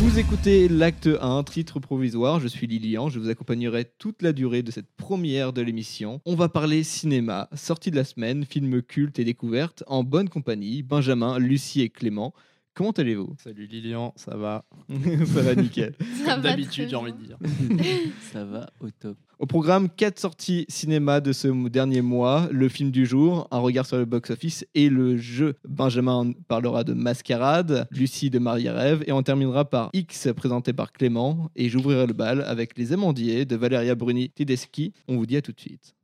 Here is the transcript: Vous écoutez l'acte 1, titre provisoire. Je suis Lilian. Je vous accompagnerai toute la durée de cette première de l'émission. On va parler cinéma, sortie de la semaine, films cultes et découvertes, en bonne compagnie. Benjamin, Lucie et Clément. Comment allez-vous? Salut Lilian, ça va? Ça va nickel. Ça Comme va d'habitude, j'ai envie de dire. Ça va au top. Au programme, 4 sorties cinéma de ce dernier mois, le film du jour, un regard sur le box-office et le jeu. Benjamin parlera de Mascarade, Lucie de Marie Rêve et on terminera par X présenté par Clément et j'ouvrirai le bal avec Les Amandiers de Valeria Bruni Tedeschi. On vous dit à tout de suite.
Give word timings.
Vous 0.00 0.18
écoutez 0.18 0.66
l'acte 0.66 1.10
1, 1.20 1.42
titre 1.42 1.78
provisoire. 1.78 2.40
Je 2.40 2.48
suis 2.48 2.66
Lilian. 2.66 3.10
Je 3.10 3.18
vous 3.18 3.28
accompagnerai 3.28 3.84
toute 3.84 4.22
la 4.22 4.32
durée 4.32 4.62
de 4.62 4.70
cette 4.70 4.90
première 4.96 5.52
de 5.52 5.60
l'émission. 5.60 6.22
On 6.24 6.36
va 6.36 6.48
parler 6.48 6.84
cinéma, 6.84 7.50
sortie 7.54 7.90
de 7.90 7.96
la 7.96 8.04
semaine, 8.04 8.46
films 8.46 8.80
cultes 8.80 9.18
et 9.18 9.24
découvertes, 9.24 9.84
en 9.86 10.02
bonne 10.02 10.30
compagnie. 10.30 10.82
Benjamin, 10.82 11.38
Lucie 11.38 11.82
et 11.82 11.90
Clément. 11.90 12.32
Comment 12.74 12.92
allez-vous? 12.92 13.34
Salut 13.42 13.66
Lilian, 13.66 14.12
ça 14.16 14.36
va? 14.36 14.64
Ça 15.26 15.42
va 15.42 15.54
nickel. 15.54 15.94
Ça 16.24 16.34
Comme 16.34 16.42
va 16.42 16.50
d'habitude, 16.50 16.88
j'ai 16.88 16.96
envie 16.96 17.12
de 17.12 17.18
dire. 17.18 17.38
Ça 18.32 18.44
va 18.44 18.70
au 18.80 18.90
top. 18.90 19.16
Au 19.38 19.46
programme, 19.46 19.88
4 19.88 20.18
sorties 20.18 20.66
cinéma 20.68 21.20
de 21.20 21.32
ce 21.32 21.48
dernier 21.68 22.00
mois, 22.00 22.48
le 22.52 22.68
film 22.68 22.90
du 22.90 23.06
jour, 23.06 23.48
un 23.50 23.58
regard 23.58 23.86
sur 23.86 23.96
le 23.96 24.04
box-office 24.04 24.66
et 24.74 24.88
le 24.88 25.16
jeu. 25.16 25.54
Benjamin 25.68 26.32
parlera 26.46 26.84
de 26.84 26.92
Mascarade, 26.92 27.88
Lucie 27.90 28.30
de 28.30 28.38
Marie 28.38 28.68
Rêve 28.68 29.02
et 29.06 29.12
on 29.12 29.22
terminera 29.22 29.64
par 29.64 29.90
X 29.92 30.28
présenté 30.36 30.72
par 30.72 30.92
Clément 30.92 31.50
et 31.56 31.68
j'ouvrirai 31.68 32.06
le 32.06 32.12
bal 32.12 32.42
avec 32.42 32.78
Les 32.78 32.92
Amandiers 32.92 33.46
de 33.46 33.56
Valeria 33.56 33.94
Bruni 33.94 34.30
Tedeschi. 34.30 34.92
On 35.08 35.16
vous 35.16 35.26
dit 35.26 35.36
à 35.36 35.42
tout 35.42 35.52
de 35.52 35.60
suite. 35.60 35.94